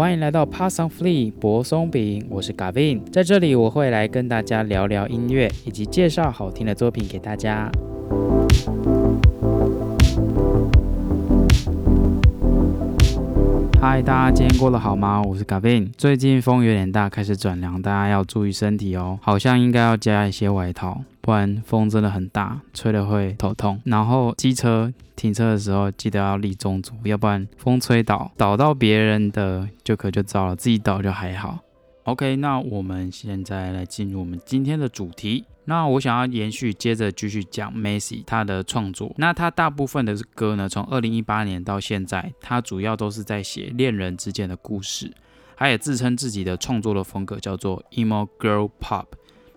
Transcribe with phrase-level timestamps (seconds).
[0.00, 7.70] 欢迎来到 Pass on Flee 薄松饼，我是 Gavin，在这里我会来跟大家聊聊音乐，以及介绍好听的作品给大家。
[13.80, 15.22] 嗨，大家今天过得好吗？
[15.22, 15.90] 我是 Gavin。
[15.96, 19.18] 最近风有点大，开始转凉，大家要注意身体哦。
[19.22, 23.80] 好像应该要加一些外套，不然风真的很大，吹了会头痛。
[23.84, 31.60] 然后机车停车的时候记得要立中足，要不然风吹倒，倒到别人的就可就糟了，自己倒就还好。
[32.04, 35.46] OK，那我们现在来进入我们今天的主题。
[35.70, 39.14] 那我想要延续，接着继续讲 Macy 他的创作。
[39.18, 45.12] 那他大部分的歌呢，从二零一八年到现在，他主要都是在写恋人之间的故事。
[45.56, 49.04] 他也自称自己的创作的风格叫做 emo girl pop。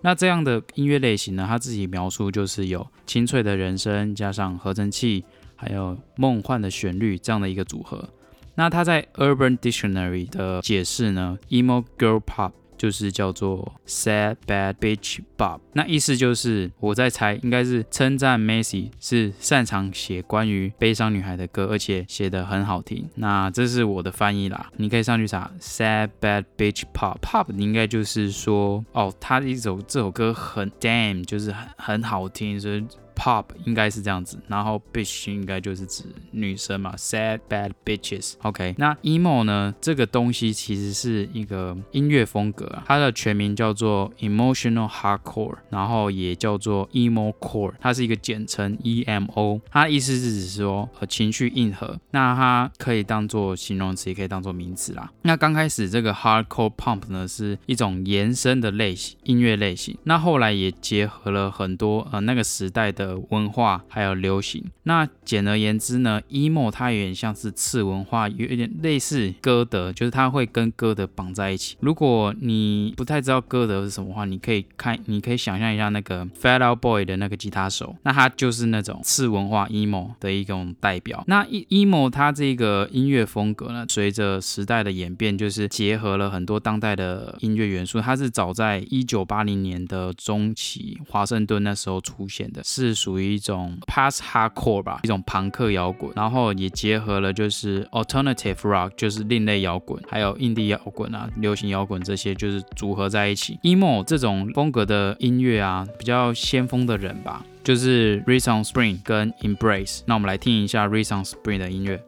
[0.01, 5.25] 那这样的音乐类型呢，他自己描述就是有清脆的人声，加上合成器，
[5.55, 8.07] 还有梦幻的旋律这样的一个组合。
[8.53, 12.51] 那他在 Urban Dictionary 的解释呢，emo girl pop。
[12.83, 23.09] 就是叫做 Sad Bad Bitch Bob，那意思就是我在猜，应该是称赞 Macy 是擅长写关于悲伤女孩的歌，而且写的很好听。
[23.15, 32.85] 那这是我的翻译啦，你可以上去查 Sad Bad Bitch Pop Pop，应该就是说哦，他一首这首歌很 damn，就是很很好听，所以。
[33.15, 38.33] Pop 应该是这样子，然后 bitch 应该就是指女生嘛，sad bad bitches。
[38.41, 39.73] OK，那 emo 呢？
[39.79, 49.61] 这个东西其实是一个音乐风格啊，它的全名叫做 emotional hardcore，然后也叫做 emo core，它是一个简称 emo。
[49.69, 55.11] 它意思是指说呃情绪硬核，那它可以当做形容词，也可以当做名词啦。
[55.21, 63.02] 那刚开始这个 hardcore pump 呢是一种延伸的类型音乐类型，那后来也结合了很多呃那个时代的。
[63.03, 71.75] 的文化还有流行，那简而言之呢，emo 它有点像是次文化，有一点类似歌德，就是它会跟歌德绑在一起。
[71.81, 81.23] 如果你不太知道歌德是什么话，你可以看，你可以想象一下那个 Fat Out Boy 的那个吉他手，那他就是那种次文化 emo 的一种代表。
[81.27, 87.99] 那 emo 它这个音乐风格呢，随着时代的演变，就是结合了很多当代的音乐元素。
[87.99, 92.92] 它是早在一九八零年的中期，华盛顿那时候出现的，是。
[92.93, 103.59] 属于一种 past hardcore 吧，一种朋克摇滚，然后也结合了就是 alternative rock，就是另类摇滚，还有印地摇滚啊、流行摇滚这些，就是组合在一起。
[103.63, 110.01] emo 这种风格的音乐啊，比较先锋的人吧，就是 Reason Spring 跟 Embrace。
[110.05, 112.03] 那我们来听一下 Reason Spring 的音乐。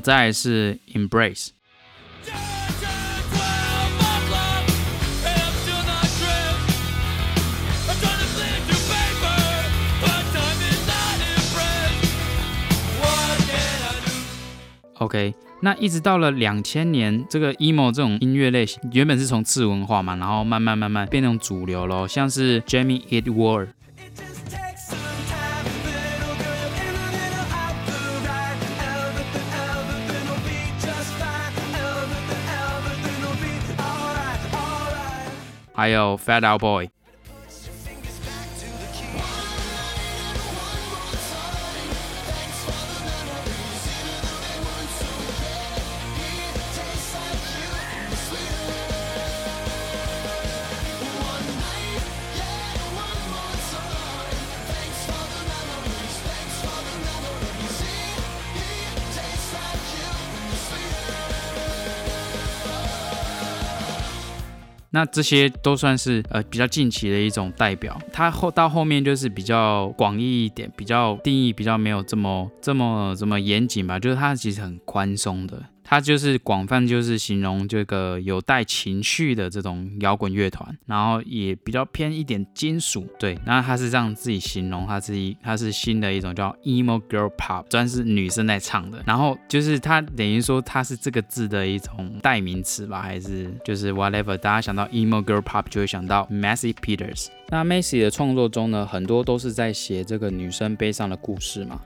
[0.00, 1.50] 再是 Embrace。
[14.98, 23.68] OK，那一直到了两千年，这个 emo 这种音乐类型原本是从次文化嘛，然后慢慢慢慢变成主流咯，像是 Jamie Edward。
[35.80, 36.99] 还有 Fat Out Boy。
[64.90, 75.62] 那这些都算是呃比较近期的一种代表，它后到后面就是比较广义一点，比较定义比较没有这么这么这么严谨吧，就是它其实很宽松的。
[75.90, 83.04] 它就是广泛，就是形容这个有带情绪的这种摇滚乐团，然后也比较偏一点金属。
[83.18, 89.02] 对，那它是这样自己形容，它自己它是新的一种叫 emo girl pop，专是女生在唱的。
[89.04, 97.26] 然后就是它等于说它是这个字的一种代名词吧，还是就是 whatever，大家想到 emo girl pop 就会想到 Macy Peters。
[97.48, 101.80] 那 Macy 的创作中呢，很多都是在写这个女生悲伤的故事嘛，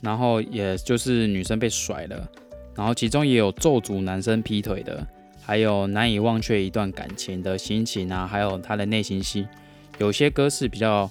[0.00, 2.26] 然后也就是女生被甩了。
[2.74, 5.06] 然后其中也有咒诅男生劈腿的，
[5.42, 9.46] 还有难以忘却一段感情的心情啊，还有他的内心戏。
[9.98, 11.10] 有些歌是比较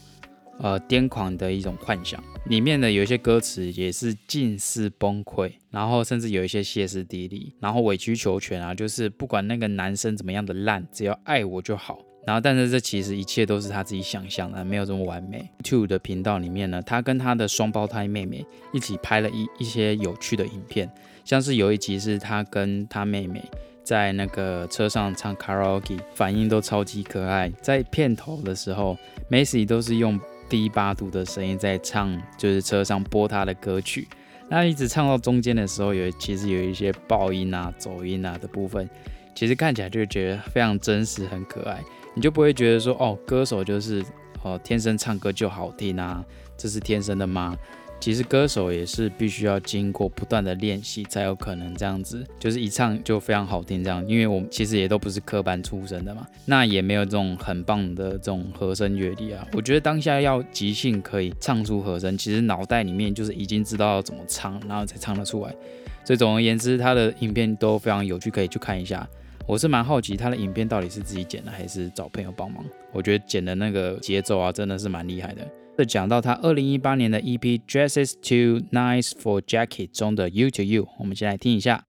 [0.59, 2.21] 呃癫狂的一种幻想。
[2.45, 11.99] 里面的有一些歌词也是近似崩溃，然后甚至有一些歇斯底里，然后委曲求全啊，就是不管那个男生怎么样的烂，只要爱我就好。
[12.25, 15.47] 然后，但是这其实一切都是他自己想象的，没有这么完美。
[15.63, 20.87] Two 的频道里面呢，他跟他的双胞胎妹妹一起拍了一一些有趣的影片，
[21.31, 23.41] 像是有一集是他跟他妹妹
[23.85, 27.49] 在那个车上唱 karaoke，反应都超级可爱。
[27.61, 28.97] 在片头的时候
[29.29, 30.19] ，Macy 都是用
[30.49, 34.09] 低八度的声音在唱，就是车上播他的歌曲。
[34.49, 38.89] 那一直唱到中间的时候，有其实有一些爆音啊、走音啊的部分，
[39.33, 41.81] 其实看起来就觉得非常真实、很可爱。
[42.13, 44.03] 你就不会觉得说哦，歌手就是
[44.43, 46.25] 哦天生唱歌就好听啊，
[46.57, 47.57] 这是天生的吗？
[48.01, 54.03] 其实歌手也是必须要经过不断的练习才有可能这样子，就是一唱就非常好听这样。
[54.07, 59.47] 因为我们其实也都不是科班出身的嘛，那也没有这种很棒的这种和声乐理啊。
[59.53, 65.55] 我觉得当下要即兴可以唱出和声，其实脑袋里面就是已经知道要怎么唱，然后才唱得出来。
[66.03, 69.07] 所以总而言之，他的影片都非常有趣，可以去看一下。
[69.45, 72.65] 我是蛮好奇他的影片到底是自己剪的还是找朋友帮忙。
[72.91, 75.47] 我觉得剪的那个节奏啊，真的是蛮厉害的。
[75.85, 81.85] 讲到他二零一八年的 EP Dresses Too Nice for Jacket 中的 You to You，我们先来听一下。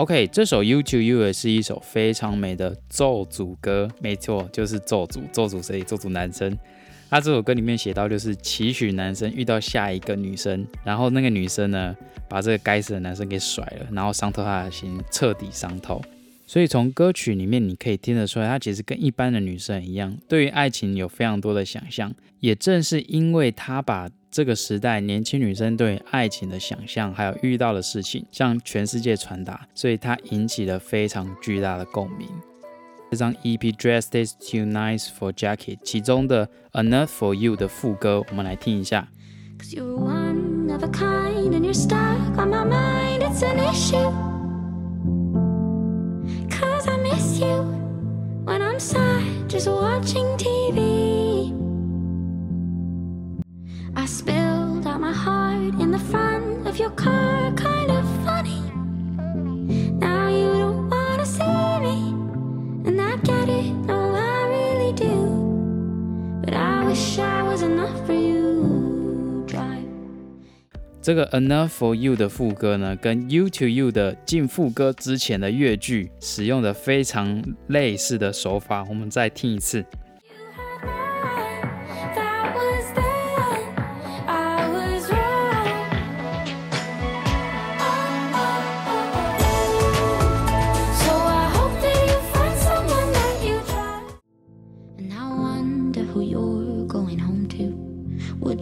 [0.00, 5.82] OK，这首 You to You 也是一首非常美的咒诅歌，没错，就是咒诅，咒诅谁？
[5.82, 6.56] 咒诅男生。
[7.10, 11.94] 他这首歌里面写到，就是期许男生遇到下一个女生，然后那个女生呢，
[12.30, 16.00] 把这个该死的男生给甩了，然后伤透他的心，彻底伤透。
[16.46, 22.10] 所以从歌曲里面你可以听得出来，他其实跟一般的女生一样，对于爱情有非常多的想象。
[22.38, 32.28] 也正是因为他把这个时代年轻女生对爱情的想象，还有遇到的事情向全世界传达，所以它引起了非常巨大的共鸣。
[33.10, 39.08] 这张 EP Dress Is Too Nice for Jacket 其中的 Enough for You 的副歌，我们来听一下。
[54.00, 58.62] I spilled out my heart in the front of your car, kind of funny.
[59.98, 61.44] Now you don't wanna see
[61.82, 62.14] me,
[62.86, 66.40] and I get it, no, I really do.
[66.42, 69.44] But I wish I was enough for you.
[69.46, 69.84] Drive.
[71.02, 79.84] 这个 Enough for You 的副歌呢，跟 You to You 的进副歌之前的乐句使用的非常类似的手法，我们再听一次。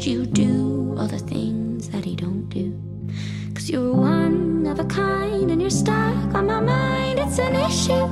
[0.08, 2.72] you do all the things that he don't do.
[3.52, 8.07] Cause you're one of a kind and you're stuck on my mind, it's an issue.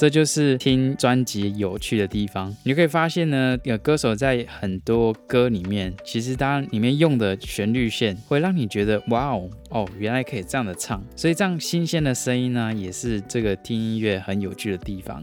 [0.00, 2.56] 这就是听专辑有趣的地方。
[2.62, 11.04] 你可以发现呢，有歌手在很多歌里面，其实它里面用的旋律线会让你觉得，哇哦，哦，原来可以这样的唱。
[11.14, 15.22] 所以这样新鲜的声音呢，也是这个听音乐很有趣的地方。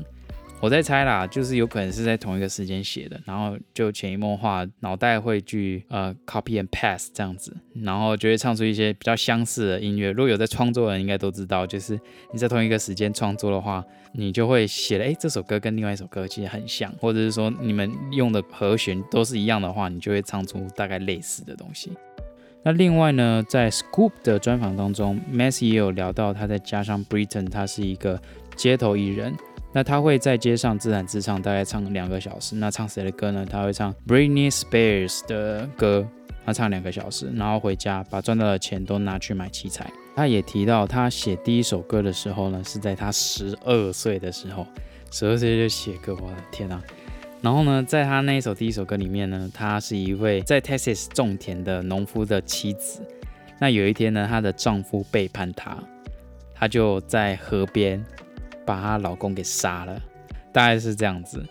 [0.60, 10.10] 我在猜啦，就是有可能是在同一个时间写的，然后就潜移默化，脑袋会去呃 copy and pass 这样子，然后就会唱出一些比较相似的音乐。
[10.10, 11.98] 如果有在创作的人应该都知道，就是
[12.34, 21.92] 你在同一个时间创作的话，你就会写了，哎，这首歌跟另外一首歌其实很像，或者是说你们用的和弦都是一样的话，你就会唱出大概类似的东西。
[22.64, 28.20] 那另外呢，在 Scoop 的专访当中，Messi 也有聊到他在加上 Britain，他是一个
[28.56, 29.36] 街头艺人。
[29.78, 32.56] 那他会在街上自弹自唱，大概唱两个小时。
[32.56, 33.46] 那唱谁的歌呢？
[33.48, 36.04] 他会唱 Britney Spears 的歌，
[36.44, 39.88] 他唱两个小时，然后回家把赚到的钱都拿去买器材。
[40.16, 44.66] 他也提到，他写第一首歌的时候呢，是在他十二岁的时候，
[45.12, 46.82] 十二岁就写歌，我的天啊！
[47.44, 53.00] 然后呢，在他那一首第一首歌里面呢，他是一位在 Texas 种田的农夫的妻子。
[53.60, 55.78] 那有一天呢，她的丈夫背叛她，
[56.56, 58.04] 她就在河边。
[58.68, 60.00] 把她老公给杀了，
[60.52, 61.44] 大概是这样子。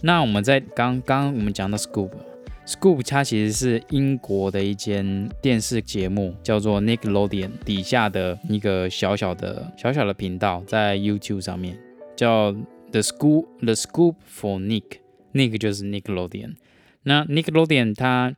[0.00, 11.78] 那我们在刚刚我们讲到 Scoop，Scoop 它其实是英国的一间电视节目，叫做 Nickelodeon 底下的一个小小的小小的频道，在 YouTube 上面
[12.16, 12.52] 叫
[12.90, 16.54] The Scoop The Scoop for Nick，Nick 就是 Nickelodeon。
[17.02, 18.34] 那 Nickelodeon 它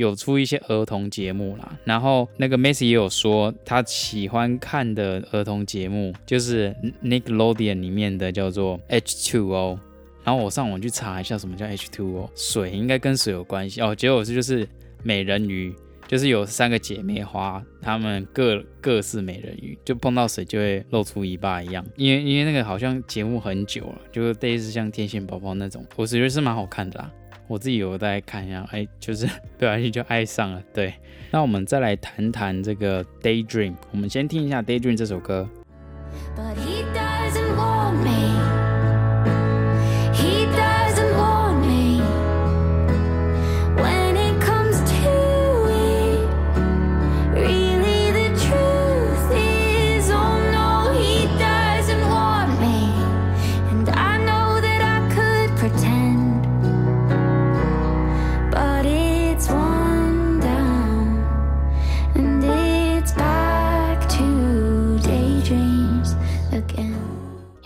[0.00, 9.78] 有出一些儿童节目啦，然后那个 Macy 也有说他喜欢看的儿童节目就是 Nickelodeon 里面的叫做 H2O。
[10.24, 13.94] 然后我上网去查一下什么叫 H2O，水应该跟水有关系哦。
[13.94, 14.66] 结果是就是
[15.02, 15.74] 美人鱼，
[16.08, 21.84] 就是有三个姐妹花，她们各各是美人鱼，就碰到水就会露出尾巴一样。
[21.96, 27.10] 因为因为那个好像节目很久了，就类似像天线宝宝那种，我觉得是蛮好看的啦。
[27.50, 29.26] 我自己有在看一下，哎，就是
[29.58, 30.62] 不小心就爱上了。
[30.72, 30.94] 对，
[31.32, 35.48] 那我们再来谈谈这个 Daydream，我们先听一下 Daydream 这首歌。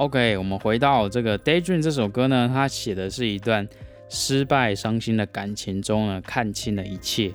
[0.04, 3.66] OK，我们回到这个《Daydream》这首歌呢，它写的是一段
[4.10, 7.32] 失败、伤心的感情中呢，看清了一切。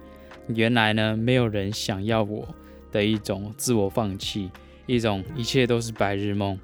[0.49, 2.47] 原来呢，没有人想要我
[2.91, 4.51] 的一种自我放弃，
[4.85, 6.59] 一种一切都是白日梦。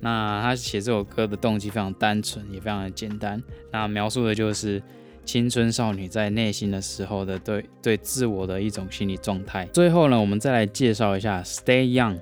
[0.00, 3.42] 那他写这首歌的动机非常单纯，也非常的简单。
[3.70, 4.82] 那描述的就是
[5.26, 9.66] 青春少女在内心的时候的对对自我的一种心理状态。
[9.66, 12.16] 最后呢，我们再来介绍一下《Stay Young》。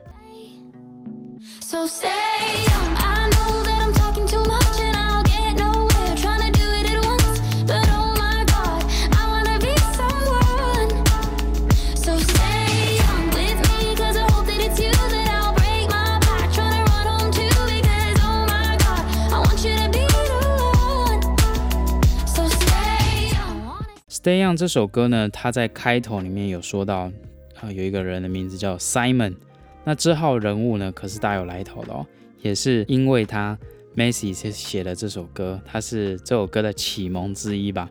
[24.29, 27.11] Stay Young 这首歌呢，它在开头里面有说到，
[27.63, 29.35] 啊，有一个人的名字叫 Simon，
[29.85, 32.07] 那这号人物呢，可是大有来头的哦，
[32.43, 33.59] 也是因为他
[33.97, 37.89] Macy 写写的这首歌，他是这首歌的启蒙之一吧。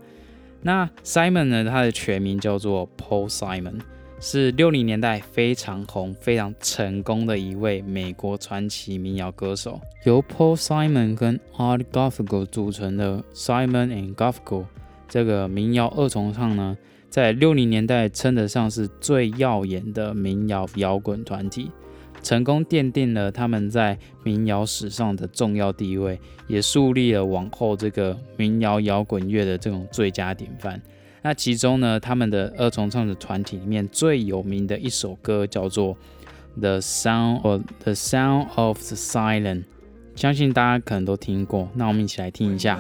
[0.62, 3.79] 那 Simon 呢，他的全名叫做 Paul Simon，
[4.20, 14.65] 是六零年代非常红、非常成功的一位美国传奇民谣歌手，由 Paul Simon 跟 Art Garfunkel 组成的 Simon and Garfunkel。
[15.08, 16.78] 这个民谣二重唱呢，
[17.10, 21.72] 在六零年代称得上是最耀眼的民谣摇滚团体，
[22.22, 30.82] 成功奠定了他们在民谣史上的重要地位，也树立了往后这个民谣摇滚乐的这种最佳典范。
[31.24, 35.96] 那其中呢，他们的二重唱的团体里面最有名的一首歌叫做
[36.60, 39.62] 《The Sound of the Sound of the Silent》，
[40.16, 41.70] 相信大家可能都听过。
[41.74, 42.80] 那我们一起来听一下。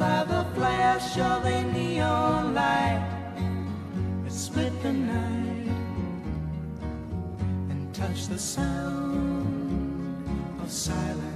[0.00, 3.02] Love of flowers shine in the online
[4.24, 5.68] we split the night
[7.70, 9.44] and touch the sound
[10.62, 11.28] of silence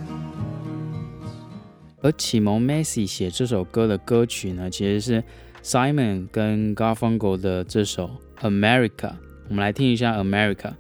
[2.01, 5.23] 而启蒙 messy 写这首歌的歌曲呢其实是
[5.63, 9.13] simon 跟 garfunkel 的这首 america
[9.51, 10.73] 我们来听一下 america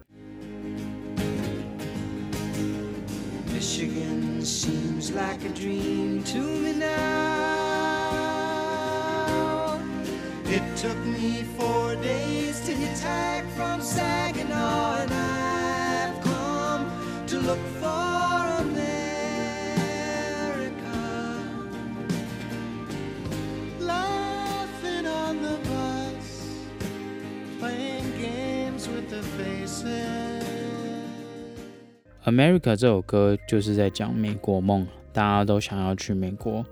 [32.26, 36.64] America 这首歌就是在讲美国梦，大家都想要去美国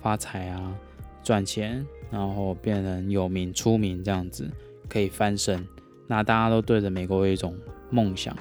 [0.00, 0.74] 发财啊，
[1.22, 4.48] 赚钱，然后变成有名出名这样子，
[4.88, 5.66] 可以翻身。
[6.06, 7.58] 那大家都对着美国有一种
[7.90, 8.32] 梦想，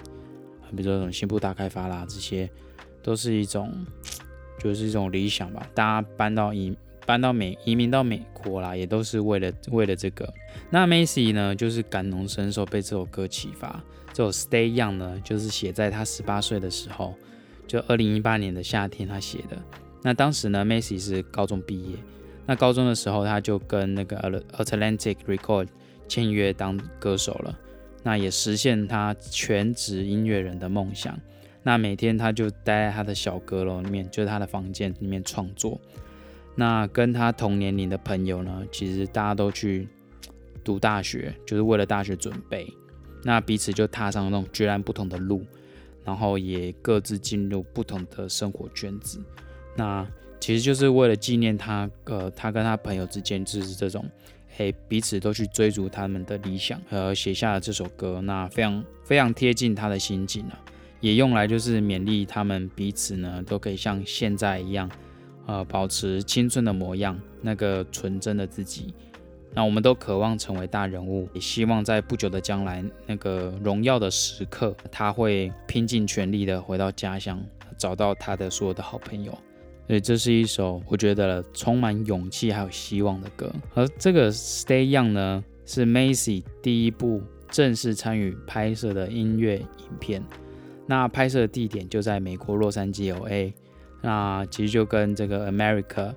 [0.76, 2.48] 比如说什么新部大开发啦，这些
[3.02, 3.74] 都是一种，
[4.60, 5.68] 就是一种理想吧。
[5.74, 10.32] 大家搬到移搬到美移民到美国啦，也都是为了为了这个。
[10.70, 13.84] 那 Macy 呢，就是感同身受，被这首歌启发。
[14.14, 17.16] 这首 Stay Young 呢，就是写在他十八岁的时候，
[17.66, 19.58] 就二零一八年的夏天他写的。
[20.04, 21.96] 那当时呢，Macy 是高中毕业。
[22.46, 24.18] 那高中的时候，他就跟那个
[24.58, 25.68] Atlantic Record
[26.08, 27.58] 签约当歌手了。
[28.04, 31.18] 那也实现他全职音乐人的梦想。
[31.64, 35.80] 那每天他就待在他的小阁楼里面，就是他的房间里面创作。
[36.56, 39.88] 那跟他同年龄的朋友呢，其实大家都去
[40.64, 42.68] 读大学，就是为了大学准备。
[43.24, 45.46] 那彼此就踏上那种截然不同的路，
[46.04, 49.24] 然后也各自进入不同的生活圈子。
[49.78, 50.06] 那
[50.44, 54.04] 其实就是为了纪念他，呃，他跟他朋友之间就是这种，
[54.58, 58.20] 嘿，彼此都去追逐他们的理想，而写下了这首歌。
[58.20, 60.60] 那非常非常贴近他的心境啊，
[61.00, 64.92] 也用来就是勉励他们彼此呢，都可以像现在一样，
[65.46, 68.94] 呃，保持青春的模样，那个纯真的自己。
[69.54, 77.42] 那我们都渴望成为大人物，也希望在不久的将来，那个荣耀的时刻，他会拼尽全力的回到家乡，
[77.78, 79.34] 找到他的所有的好朋友。
[79.88, 83.52] 所以这是一首我觉得充满勇气还有希望的歌。
[83.74, 90.24] 而这个《Stay Young》呢，是 Macy 第一部正式参与拍摄的音乐影片。
[90.86, 93.54] 那拍摄地点就在美国洛杉矶 LA。
[94.02, 96.14] 那其实就跟这个 America。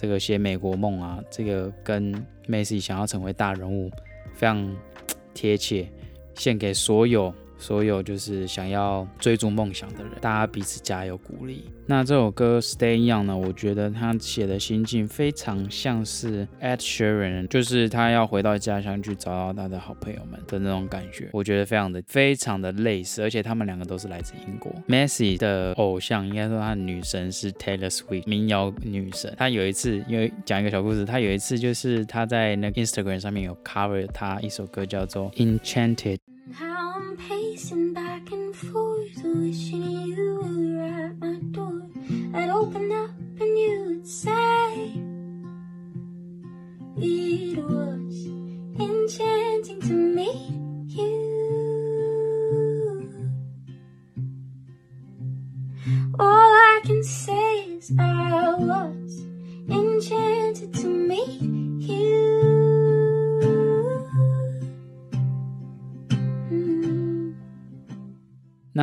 [0.00, 2.14] 这个写美国梦啊，这个跟
[2.46, 3.90] Macy 想要成为大人物
[4.32, 4.76] 非常
[5.34, 5.88] 贴切，
[6.36, 7.34] 献给所有。
[7.58, 11.64] 所有就是想要追逐梦想的人，大家彼此加油鼓励。
[11.86, 13.36] 那这首歌《Stay Young》呢？
[13.36, 21.30] 我觉得他写的心境非常像是 Ed Sheeran，就是他要回到家乡去找到他的好朋友们的那种感觉。
[21.32, 24.70] 我觉得非常的非常的类似，而且他们两个都是来自英国。
[24.86, 29.34] Macy 的偶像应该说他的女神是 Taylor Swift，民谣女神。
[29.38, 36.16] 她有一次因为讲一个小故事，她有一次就是她在那个 Instagram 上面有 cover 她一首歌叫做《Enchanted》。
[36.52, 41.82] How I'm pacing back and forth, wishing you were at my door.
[42.34, 44.37] I'd open up and you'd say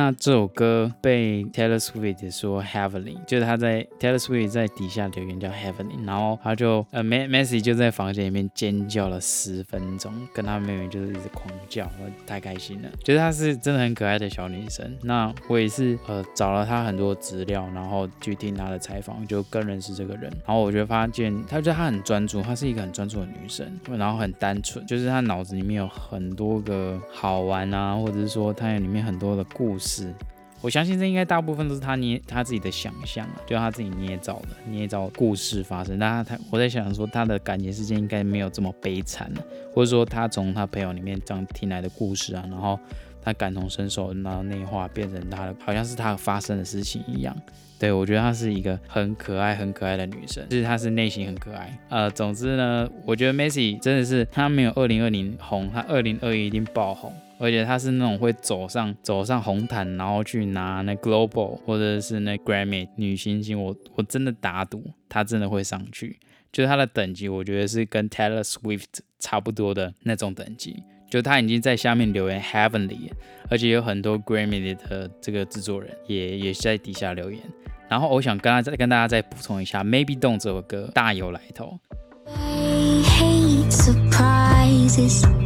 [0.06, 11.90] 那这首歌被 Taylor Swift 说 Heavenly，就是他在 Taylor Swift 在底下留言叫 Heavenly，然后他就呃 Messi 就在房间里面尖叫了十分钟，跟他妹妹就是一直狂叫，
[12.24, 12.88] 太开心了。
[13.02, 14.96] 觉得她是真的很可爱的小女生。
[15.02, 20.30] 那我也是呃找了她很多资料，然后去听她的采访，就更认识这个人。
[20.46, 23.66] 然后我觉得发现，她觉得她很专注，她是一个很专注的女生，
[23.98, 29.95] 然后很单纯，就是她脑子里面有很多个好玩啊，或者是说她里面很多的故事。
[29.96, 30.14] 是，
[30.60, 35.98] 我相信这应该大部分都是他捏他自己的想象啊，就他自己捏造的，捏造故事发生。
[35.98, 42.78] 但他我在想说，他的感情世界应该没有这么悲惨了，或者说他从他朋友里面这样听来的故事啊，然后
[43.22, 47.36] 他感同身受，然后内化变成他的，好像是他发生的事情一样。
[47.78, 51.78] 对我觉得她是一个很可爱、很可爱的女生，就是她是内心很可爱。
[51.90, 57.12] 呃，总之呢，我觉得 Messi 真的是她没有二零二零红，她二零二一一定爆红。
[57.38, 66.18] 而且他是那种会走上走上红毯，然后去拿那 Global 或者是那 Grammy 女星星，我我真的打赌他真的会上去。
[66.52, 68.84] 就是他的等级，我觉得是跟 Taylor Swift
[69.18, 70.82] 差不多的那种等级。
[71.10, 73.10] 就他已经在下面留言 Heavenly，
[73.50, 77.40] 而且有很多 Grammy 的这个制作人也也在底下留言。
[77.88, 81.78] 然后我想跟他再跟大家再补充一下，Maybe Don't 这首歌大有来头。
[82.26, 85.45] I hate surprises.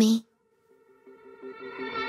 [0.00, 0.24] me.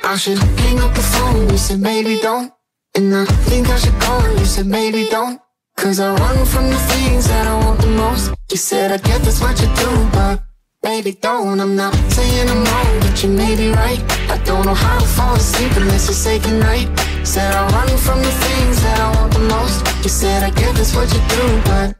[0.04, 2.54] I should hang up the phone, you said maybe don't.
[2.95, 5.41] And I think I should go, you said maybe don't.
[5.76, 8.32] Cause I run from the things that I want the most.
[8.50, 10.43] You said I get that's what you do, but
[10.82, 11.60] baby don't.
[11.60, 14.02] I'm not saying I'm wrong, but you may be right.
[14.32, 16.88] I don't know how to fall asleep unless you say goodnight.
[17.28, 19.86] Said I run from the things that I want the most.
[20.04, 21.97] You said I get that's what you do, but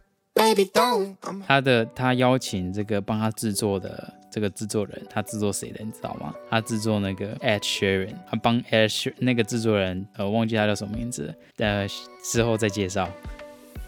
[1.47, 6.35] 他的他邀请这个帮他制作的 这个制作人，他制作谁的你知道吗？
[6.49, 11.87] 他制作那个 Ed Sheeran，他帮 Ed Sheeran 那个制作人，呃，忘记他叫什么名字，呃，
[12.25, 13.09] 之后再介绍。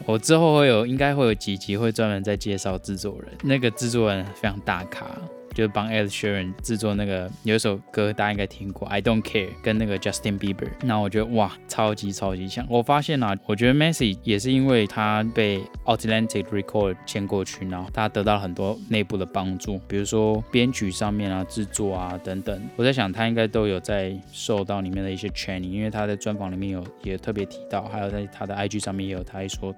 [0.04, 5.06] 我之后会有，应该会有几集会专门在介绍制作人，那个制作人非常大咖。
[5.54, 10.68] 就是帮 Ed Sheeran 制作那个有一首歌，大家应该听过，I Don't Care，跟那个 Justin Bieber。
[10.82, 12.66] 那我觉得哇，超级超级像。
[12.68, 22.60] 我发现啊，我觉得 Messi 也是因为他被 Atlantic Record 签过去，然后他得到了很多内部的帮助，比如说编曲上面啊、制作啊等等。
[22.76, 29.74] 我在想他应该都有在受到里面的一些 training，因为他在专访里面有也特别提到，还有在他的 IG 上面也有他说。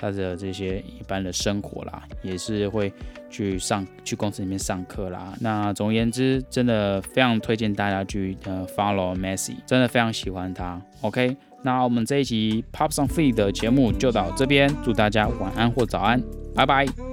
[0.00, 2.90] 他的这些一般的生活啦，也是会
[3.28, 5.34] 去上去公司里面上课啦。
[5.40, 10.80] 那总而言之，真的非常推荐大家去呃 follow Messi，真的非常喜欢他。
[11.02, 16.22] OK，那我们这一集 Pop Song Feed 的节目就到这边，祝大家晚安或早安，
[16.54, 17.09] 拜拜。